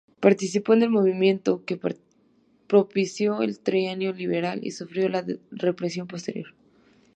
[0.19, 1.79] Participó en el movimiento que
[2.67, 6.55] propició el Trienio Liberal y sufrió la represión posterior.